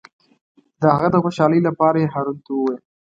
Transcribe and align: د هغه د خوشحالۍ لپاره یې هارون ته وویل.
د 0.81 0.83
هغه 0.93 1.07
د 1.11 1.15
خوشحالۍ 1.23 1.59
لپاره 1.67 1.97
یې 2.01 2.11
هارون 2.13 2.37
ته 2.45 2.49
وویل. 2.53 2.79